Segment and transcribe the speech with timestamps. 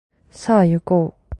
[0.31, 1.21] さあいこう